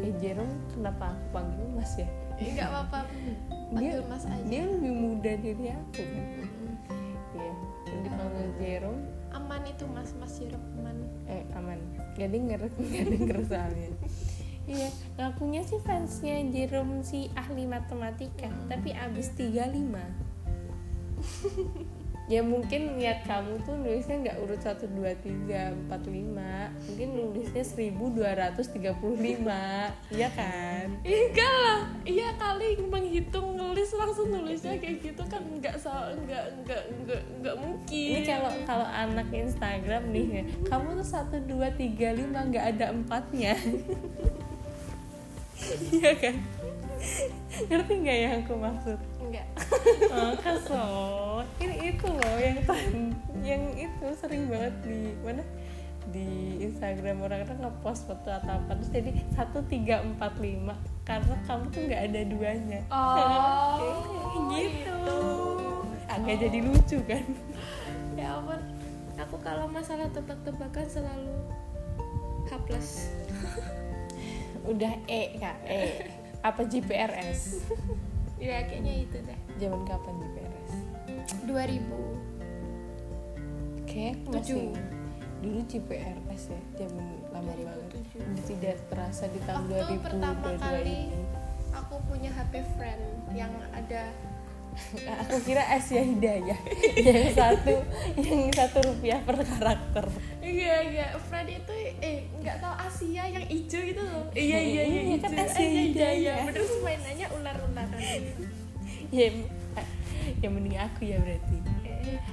[0.00, 2.08] Eh Jerome kenapa aku panggil Mas ya?
[2.38, 3.00] Nggak apa-apa.
[3.76, 4.44] Dia panggil mas aja.
[4.46, 6.24] dia lebih muda dari aku kan.
[6.24, 6.74] Mm-mm.
[7.36, 7.52] iya
[7.88, 9.02] yang dipanggil Jerome
[9.36, 10.10] aman itu mas.
[10.16, 10.96] Mas Jerome aman.
[11.28, 11.78] Eh aman.
[12.16, 12.60] Gak denger
[12.94, 13.90] gak denger soalnya
[14.68, 19.64] iya ngakunya sih fansnya Jerome si ahli matematika tapi abis 35
[22.28, 27.64] ya mungkin niat kamu tuh nulisnya nggak urut 1, 2, 3, 4, 5 mungkin nulisnya
[27.64, 28.92] 1235
[30.12, 30.86] iya kan?
[31.08, 31.88] Enggak lah.
[32.04, 37.56] Iya kali menghitung nulis langsung nulisnya kayak gitu kan nggak salah nggak nggak nggak nggak
[37.56, 38.12] mungkin.
[38.12, 42.92] Ini kalau kalau anak Instagram nih ya, kamu tuh 1, 2, 3, 5 nggak ada
[42.92, 43.56] empatnya
[45.96, 46.36] iya kan?
[47.70, 48.98] Ngerti nggak yang aku maksud?
[49.22, 49.46] Enggak
[50.14, 50.90] oh, kesel.
[51.62, 52.58] Ini itu loh yang
[53.42, 55.44] yang itu sering banget di mana?
[56.08, 58.72] Di Instagram orang-orang ngepost foto atau apa.
[58.80, 60.74] Terus jadi satu tiga empat lima.
[61.04, 62.80] Karena kamu tuh nggak ada duanya.
[62.90, 63.78] Oh.
[64.58, 65.12] Gitu.
[66.08, 67.24] Agak jadi lucu kan?
[68.16, 68.58] Ya ampun.
[69.18, 71.36] Aku kalau masalah tebak-tebakan selalu
[72.48, 73.12] H plus
[74.68, 76.04] udah E kak E.
[76.44, 77.64] Apa GPRS
[78.38, 79.38] ya kayaknya itu deh.
[79.58, 80.72] Zaman kapan GPRS
[81.48, 81.80] 2000
[83.88, 84.76] kayak aku masih
[85.42, 87.88] dulu GPRS ya zaman lama banget.
[88.14, 88.22] 2007.
[88.22, 90.98] Udah tidak terasa di tahun waktu 2000 pertama 22 kali
[91.74, 93.02] aku punya HP friend
[93.32, 94.12] yang ada
[95.20, 96.58] aku kira Asia Hidayah
[97.06, 97.74] yang satu
[98.16, 100.04] yang satu rupiah per karakter
[100.40, 105.00] iya iya friend itu eh nggak tahu Asia yang hijau gitu loh iya iya iya
[105.04, 105.44] Iya, kan hijau.
[105.44, 105.84] Asia Eh, iya, iya, iya.
[105.92, 106.36] Hidayah.
[106.40, 108.42] bener terus mainannya ular-ularan gitu.
[109.08, 109.28] ya
[110.38, 111.56] yang mending aku ya berarti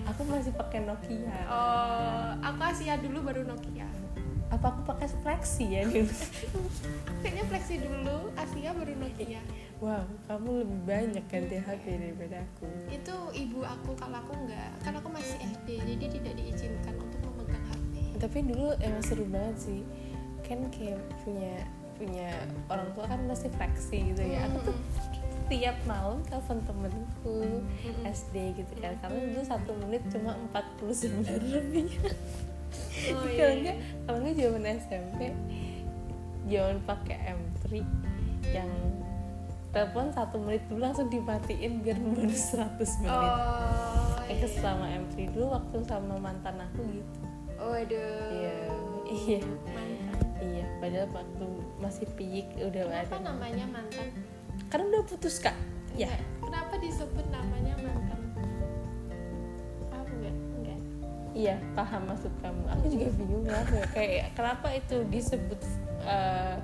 [0.06, 3.88] aku masih pakai Nokia oh aku Asia dulu baru Nokia
[4.56, 6.08] apa aku pakai Flexi ya dulu
[7.22, 9.42] kayaknya Flexi dulu Asia baru Nokia.
[9.84, 12.68] Wow kamu lebih banyak ganti HP daripada aku.
[12.88, 14.72] Itu ibu aku kalau aku nggak.
[14.88, 19.56] Kan aku masih SD jadi tidak diizinkan untuk memegang HP tapi dulu emang seru banget
[19.60, 19.82] sih.
[20.48, 22.32] Kan kayak punya punya
[22.68, 24.48] orang tua kan masih Flexi gitu ya.
[24.48, 24.78] Aku tuh
[25.46, 27.62] tiap malam telepon temenku
[28.08, 28.96] SD gitu kan.
[29.04, 31.92] Karena dulu satu menit cuma 49 lebih
[33.12, 35.20] oh, kalau enggak kalau enggak zaman SMP
[36.46, 37.82] jangan pakai M3
[38.54, 38.72] yang
[39.76, 43.12] telepon satu menit dulu langsung dimatiin biar bonus 100 menit.
[43.12, 47.20] Oh Itu sama M3 dulu waktu sama mantan aku gitu.
[47.60, 48.30] Waduh.
[48.32, 48.58] Iya.
[49.06, 49.42] Iya.
[49.68, 51.48] mantan iya padahal waktu
[51.84, 54.08] masih piyik udah kenapa ada namanya mantan?
[54.72, 55.56] Karena udah putus kak.
[55.96, 58.25] Ya kenapa disebut namanya mantan
[61.36, 62.64] iya paham maksud kamu.
[62.80, 63.86] Aku juga bingung kenapa ya.
[63.92, 65.60] kayak kenapa itu disebut
[66.08, 66.56] eh,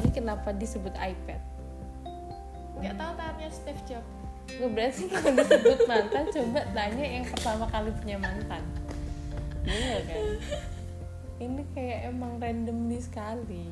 [0.00, 1.40] ini kenapa disebut iPad?
[2.80, 4.10] Nggak tahu tanya Steve Jobs.
[4.46, 8.62] Gue berarti kalau disebut mantan coba tanya yang pertama kali punya mantan.
[9.68, 10.22] Iya kan?
[11.36, 13.68] Ini kayak emang randomly sekali.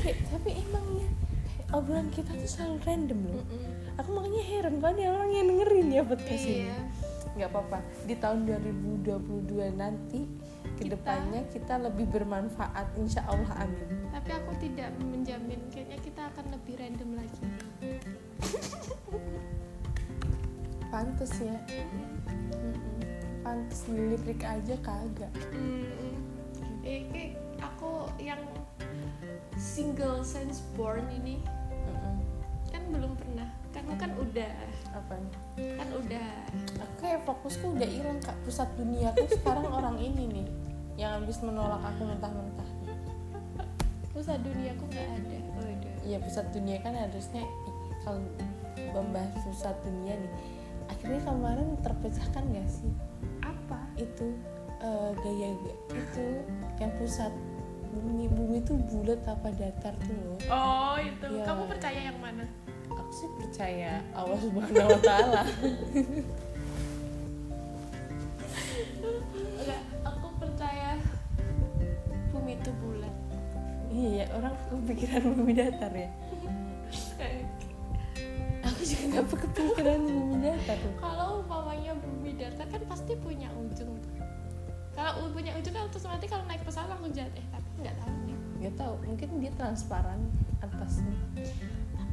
[0.00, 1.08] Kayak, Tapi emangnya
[1.70, 3.44] obrolan kita tuh selalu random loh.
[4.00, 6.72] Aku makanya heran kok ada orang yang dengerin ya podcast ini
[7.38, 7.78] iya Gak apa-apa.
[8.06, 10.26] Di tahun 2022 nanti
[10.80, 12.96] ke depannya kita lebih bermanfaat.
[12.98, 14.10] Insya Allah amin.
[14.10, 17.42] Tapi aku tidak menjamin kayaknya kita akan lebih random lagi.
[20.90, 21.56] Pantes ya.
[23.46, 25.32] Pantes lirik aja kagak.
[26.82, 28.40] Eh, kayak aku yang
[29.60, 31.38] single sense born ini
[32.72, 33.48] kan belum pernah.
[33.70, 34.54] Kamu kan udah
[35.00, 35.14] apa
[35.56, 36.28] kan udah.
[36.84, 38.36] Aku kayak fokusku udah hilang kak.
[38.44, 40.48] Pusat dunia aku sekarang orang ini nih
[41.00, 42.70] yang habis menolak aku mentah-mentah.
[44.12, 45.38] Pusat duniaku nggak ada.
[45.56, 45.94] Waduh.
[46.04, 47.44] Iya pusat dunia kan harusnya
[48.04, 48.20] kalau
[48.92, 50.32] membahas pusat dunia nih
[50.90, 52.92] akhirnya kemarin terpecahkan gak sih?
[53.46, 53.78] Apa?
[53.94, 54.34] Itu
[54.82, 55.48] eh, gaya
[55.94, 56.26] itu
[56.82, 57.30] yang pusat
[57.90, 60.38] bumi bumi itu bulat apa datar tuh loh.
[60.50, 61.26] Oh itu.
[61.26, 61.44] Iya.
[61.46, 62.46] kamu percaya yang mana?
[62.46, 62.69] aku
[63.20, 65.42] sih percaya Allah Subhanahu wa taala.
[70.08, 70.96] Aku percaya
[72.32, 73.14] bumi itu bulat.
[73.92, 76.08] Iya, orang kepikiran bumi datar ya.
[78.64, 80.78] aku juga nggak kepikiran bumi datar.
[80.80, 80.92] Ya?
[80.96, 84.00] Kalau umpamanya bumi datar kan pasti punya ujung.
[84.96, 87.36] Kalau punya ujung kan terus nanti kalau naik pesawat langsung jatuh.
[87.36, 88.36] Eh, tapi nggak tahu nih.
[88.64, 90.20] Nggak tahu, mungkin dia transparan
[90.64, 91.16] atasnya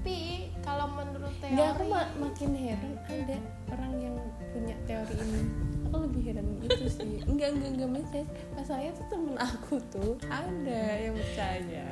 [0.07, 0.23] tapi
[0.63, 3.35] kalau menurut teori nggak aku ma- makin heran ada
[3.75, 4.15] orang yang
[4.55, 5.41] punya teori ini.
[5.83, 7.19] Aku lebih heran itu sih.
[7.27, 8.19] Enggak enggak enggak percaya
[8.55, 11.91] masalahnya tuh temen aku tuh ada yang percaya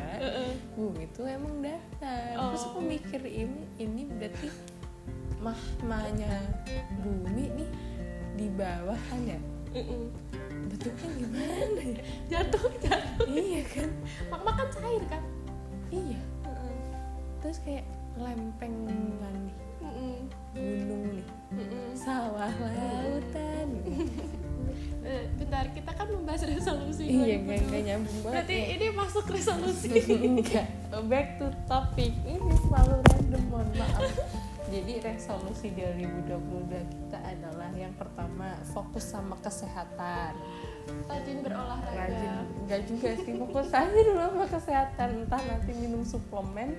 [0.79, 2.39] bumi itu emang datar.
[2.39, 2.87] Terus aku Oh.
[2.87, 4.47] mikir ini ini berarti
[5.43, 6.39] mahmanya
[7.03, 7.69] bumi nih
[8.39, 9.39] di bawah kan ya?
[9.75, 10.07] Mm-mm.
[10.71, 12.03] bentuknya gimana ya?
[12.31, 13.27] Jatuh jatuh.
[13.27, 13.89] Iya kan?
[14.31, 15.19] Magma kan cair kan?
[15.91, 16.19] Iya.
[17.43, 17.83] Terus kayak
[18.19, 19.55] lempengan nih.
[20.55, 21.25] Gunung nih.
[21.95, 23.69] Sawah lautan.
[25.05, 27.45] Eh, bentar kita kan membahas resolusi iya 2020.
[27.45, 28.65] nggak nggak nyambung banget berarti ya.
[28.73, 29.89] ini masuk resolusi.
[30.33, 30.65] Enggak.
[31.05, 32.11] Back to topic.
[32.25, 34.01] Ini selalu random mohon maaf.
[34.73, 40.33] Jadi resolusi 2022 kita adalah yang pertama fokus sama kesehatan.
[41.05, 42.01] Rajin berolahraga.
[42.09, 42.33] Rajin
[42.65, 45.09] enggak juga sih fokus aja dulu sama kesehatan.
[45.21, 46.73] Entah nanti minum suplemen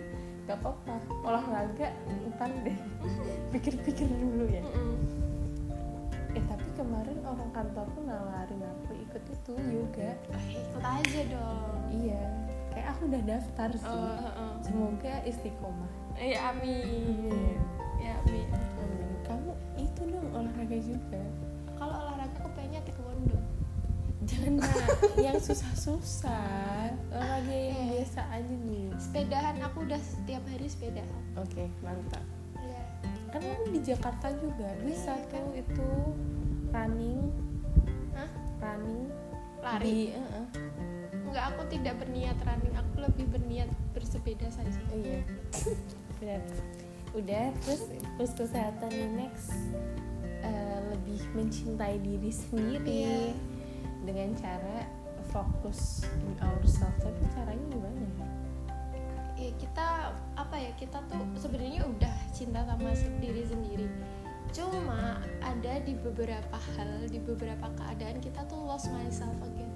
[0.46, 0.94] gak apa-apa.
[1.26, 1.88] Olahraga
[2.34, 2.78] ntar deh.
[3.52, 4.62] Pikir-pikir dulu ya.
[6.38, 10.10] Eh tapi kemarin orang kantorku nawarin aku ikut itu yoga.
[10.30, 11.80] Eh, ikut aja dong.
[11.90, 12.22] Iya.
[12.70, 13.88] Kayak aku udah daftar sih.
[13.88, 14.52] Oh, heeh.
[14.62, 15.92] semoga istiqomah.
[16.20, 17.32] Eh, amin.
[17.98, 18.12] Iya.
[18.12, 18.48] ya amin.
[18.52, 19.08] Amin.
[19.26, 21.22] kamu itu dong olahraga juga.
[21.74, 23.38] Kalau olahraga aku pengennya taekwondo.
[24.26, 24.54] Jangan
[25.16, 26.92] yang susah-susah.
[27.14, 27.95] Olahraga yang Eh.
[28.16, 28.88] Biasa aja nih.
[28.96, 32.24] Sepedahan aku udah setiap hari sepedahan oke mantap.
[32.56, 32.80] Ya
[33.28, 35.88] kan kamu di Jakarta juga bisa Iya, tuh itu
[36.72, 37.20] running.
[38.16, 38.30] Hah?
[38.64, 39.12] running.
[39.60, 39.84] Lari?
[39.84, 40.46] Di eh, eh.
[41.28, 42.72] enggak aku tidak berniat running.
[42.72, 44.80] Aku lebih berniat bersepeda saja.
[44.88, 45.20] Oh iya.
[46.16, 46.40] Benar.
[47.12, 47.84] Udah terus
[48.16, 49.52] terus kesehatan nih next
[50.40, 53.36] eh, lebih mencintai diri sendiri Iya.
[54.08, 54.88] dengan cara
[55.36, 58.26] fokus in ourselves tapi caranya gimana ya?
[59.36, 63.84] Ya kita apa ya kita tuh sebenarnya udah cinta sama diri sendiri.
[64.56, 69.68] Cuma ada di beberapa hal di beberapa keadaan kita tuh lost myself again.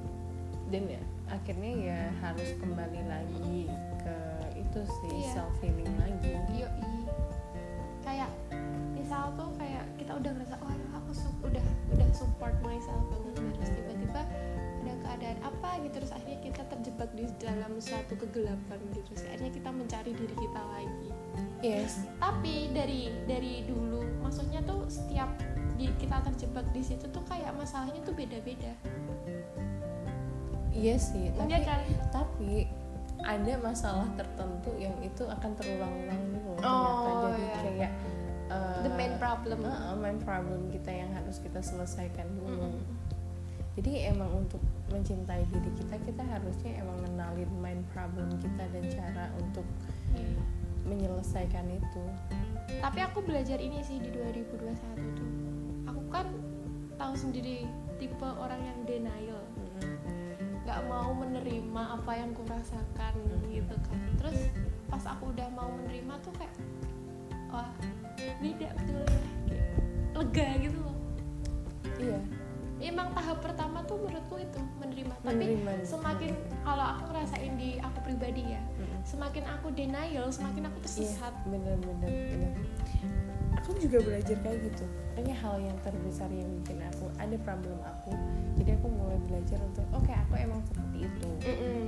[0.72, 3.68] Dan ya akhirnya ya harus kembali lagi
[4.00, 4.16] ke
[4.56, 5.44] itu sih Iya.
[5.44, 6.32] self healing lagi.
[6.56, 7.04] Yoi.
[8.00, 8.32] Kayak
[8.96, 11.12] misal tuh kayak kita udah ngerasa oh aku
[11.52, 13.36] udah udah support myself banget.
[13.60, 14.24] Terus tiba-tiba
[15.10, 19.70] keadaan apa gitu terus akhirnya kita terjebak di dalam suatu kegelapan gitu terus akhirnya kita
[19.74, 21.08] mencari diri kita lagi.
[21.60, 22.06] Yes.
[22.22, 25.26] Tapi dari dari dulu maksudnya tuh setiap
[25.74, 28.70] di, kita terjebak di situ tuh kayak masalahnya tuh beda-beda.
[30.70, 31.82] Iya sih tapi kan?
[32.14, 32.70] tapi
[33.20, 37.56] ada masalah tertentu yang itu akan terulang-ulang ternyata Oh, jadi iya.
[37.60, 37.92] kayak
[38.48, 39.58] eh, the main problem.
[39.64, 42.68] Heeh, main problem kita yang harus kita selesaikan dulu.
[42.68, 42.99] Mm-mm.
[43.80, 44.60] Jadi emang untuk
[44.92, 49.64] mencintai diri kita, kita harusnya emang kenalin main problem kita dan cara untuk
[50.84, 52.04] menyelesaikan itu.
[52.84, 55.30] tapi aku belajar ini sih di 2021 tuh.
[55.88, 56.28] Aku kan
[57.00, 57.64] tahu sendiri
[57.96, 59.40] tipe orang yang denial.
[60.68, 63.16] Nggak mau menerima apa yang kurasakan
[63.48, 64.00] gitu kan.
[64.20, 64.38] Terus
[64.92, 66.52] pas aku udah mau menerima tuh kayak
[67.48, 67.72] wah
[68.44, 69.08] beda betul
[69.48, 69.64] ya
[70.20, 70.96] lega gitu loh.
[71.96, 72.39] Iya.
[72.82, 75.72] Emang tahap pertama tuh menurutku itu menerima tapi Menerima.
[75.82, 79.00] semakin kalau aku ngerasain di aku pribadi ya Mm-mm.
[79.02, 82.52] semakin aku denial semakin aku tersesat bener-bener bener.
[83.60, 84.84] Aku juga belajar kayak gitu.
[85.12, 88.14] Kayaknya hal yang terbesar yang bikin aku ada problem aku.
[88.56, 91.28] Jadi aku mulai belajar untuk oke aku emang seperti itu.
[91.44, 91.84] Mm-mm.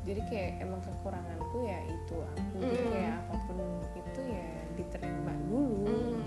[0.00, 2.90] jadi kayak emang kekuranganku ya itu aku jadi Mm.
[2.90, 3.58] kayak apa pun
[3.92, 6.22] itu ya diterima dulu Mm.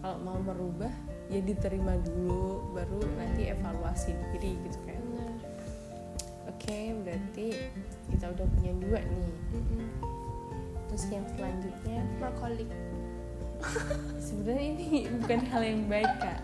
[0.00, 0.90] kalau mau merubah
[1.32, 5.02] ya diterima dulu baru nanti evaluasi diri gitu kan.
[6.52, 7.46] Oke berarti
[8.12, 9.32] kita udah punya dua nih.
[10.92, 11.98] Terus yang selanjutnya?
[12.20, 12.70] Workaholic
[14.26, 14.88] sebenarnya ini
[15.24, 16.40] bukan hal yang baik kak.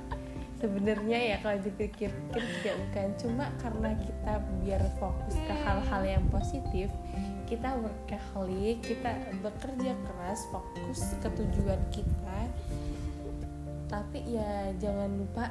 [0.58, 3.06] Sebenarnya ya kalau dipikir-pikir juga bukan.
[3.20, 4.34] Cuma karena kita
[4.64, 6.88] biar fokus ke hal-hal yang positif
[7.48, 12.27] kita workaholic kita bekerja keras fokus ke tujuan kita
[13.88, 15.48] tapi ya jangan lupa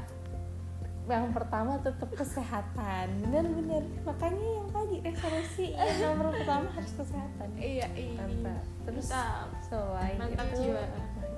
[1.08, 3.08] yang pertama tetap kesehatan.
[3.32, 7.48] Benar-benar makanya yang tadi resolusi yang nomor pertama harus kesehatan.
[7.56, 8.20] Iya iya.
[8.20, 9.48] Mantap terus Mantap.
[9.68, 10.84] selain Mantap itu jiwa.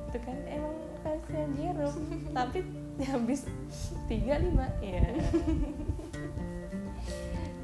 [0.10, 0.76] itu kan emang
[1.06, 2.02] kasihan Jerome
[2.34, 2.60] tapi
[3.06, 3.42] habis
[4.10, 5.06] tiga lima ya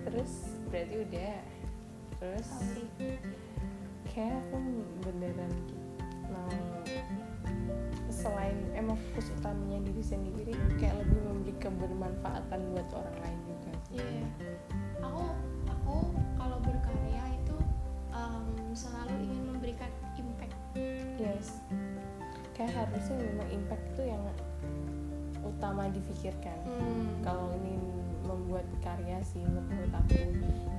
[0.05, 0.31] terus
[0.69, 1.37] berarti udah.
[2.15, 2.49] Terus
[4.13, 4.57] kayak aku
[5.03, 5.53] beneran
[6.31, 6.53] mau
[8.25, 14.25] selain emang fokus utamanya diri sendiri kayak lebih memberi kebermanfaatan buat orang lain juga Iya.
[14.99, 15.23] Aku
[15.69, 15.95] aku
[16.35, 17.57] kalau berkarya itu
[18.09, 20.57] em, selalu ingin memberikan impact.
[21.15, 21.61] yes
[22.51, 24.23] kayak harusnya memang impact itu yang
[25.45, 27.21] utama difikirkan Hmm.
[27.21, 27.77] kalau ini
[28.25, 30.17] membuat karya sih menurut aku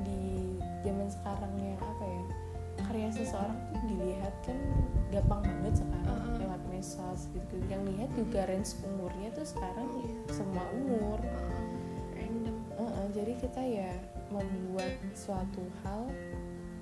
[0.03, 2.23] di zaman sekarang yang apa ya
[2.83, 4.59] karya seseorang tuh dilihat kan
[5.09, 6.37] gampang banget sekarang Uh-uh.
[6.37, 10.13] lewat medsos gitu yang lihat juga range umurnya tuh sekarang Iya.
[10.29, 11.17] semua umur
[12.13, 12.57] random.
[12.77, 13.93] Uh-uh, jadi kita ya
[14.29, 16.05] membuat suatu hal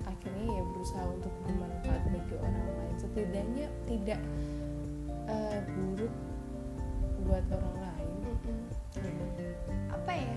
[0.03, 4.21] akhirnya ya berusaha untuk bermanfaat bagi orang lain setidaknya tidak
[5.31, 6.13] uh, buruk
[7.23, 8.59] buat orang lain Mm-mm.
[9.95, 10.35] Apa ya?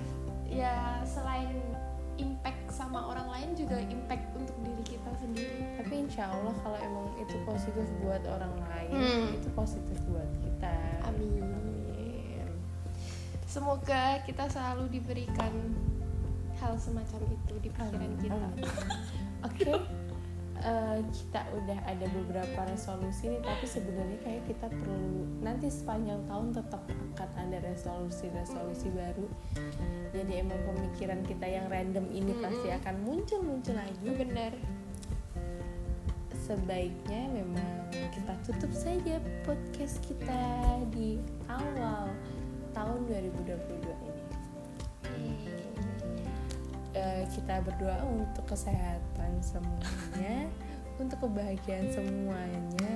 [0.49, 1.51] Ya selain
[2.17, 5.75] impact sama orang lain juga impact untuk diri kita sendiri.
[5.77, 9.35] tapi insya Allah kalau emang itu positif buat orang lain Hmm.
[9.35, 10.75] itu positif buat kita
[11.05, 11.43] Amin.
[11.43, 12.47] Amin.
[13.45, 15.51] Semoga kita selalu diberikan
[16.57, 18.21] hal semacam itu di pikiran Amin.
[18.23, 18.49] kita.
[19.47, 19.67] Oke
[20.65, 26.55] eh, kita udah ada beberapa resolusi nih tapi sebenarnya kayak kita perlu nanti sepanjang tahun
[26.55, 26.83] tetap
[27.19, 29.27] akan ada resolusi-resolusi baru
[30.15, 32.45] jadi emang pemikiran kita yang random ini Mm-mm.
[32.45, 34.53] pasti akan muncul-muncul lagi Benar.
[36.49, 40.43] sebaiknya memang kita tutup saja podcast kita
[40.95, 42.09] di awal
[42.73, 44.18] tahun 2022 ini
[46.99, 50.51] Eh, kita berdoa untuk kesehatan semuanya
[51.03, 52.95] untuk kebahagiaan semuanya.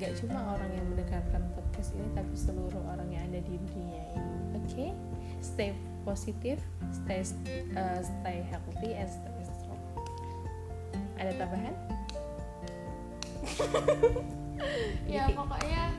[0.00, 4.36] Gak cuma orang yang mendengarkan podcast ini tapi seluruh orang yang ada di dunia ini.
[4.56, 4.86] Oke?
[5.44, 5.76] Stay
[6.08, 6.56] positif
[6.88, 7.20] stay
[7.76, 9.82] eh, stay healthy and stay strong.
[11.20, 11.74] Ada tambahan?
[15.06, 15.94] Ya pokoknya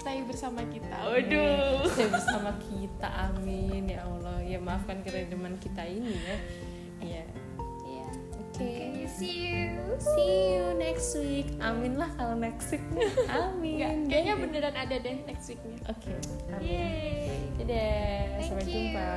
[0.00, 0.96] stay bersama kita.
[1.04, 4.21] Waduh, stay bersama kita, amin ya Allah.
[4.52, 6.36] Ya maafkan kerendaman kita ini ya.
[7.00, 7.24] Iya.
[8.52, 8.68] Oke.
[8.68, 9.80] Okay, see you.
[9.96, 11.48] See you next week.
[11.64, 12.84] Amin lah kalau next week.
[13.32, 13.80] Amin.
[13.80, 15.80] Nggak, kayaknya beneran ada deh next weeknya.
[15.88, 16.12] Oke.
[16.52, 16.68] Amin.
[16.68, 17.48] Yeay.
[17.64, 18.28] Dadah.
[18.36, 18.76] Thank Sampai you.
[18.76, 19.08] jumpa.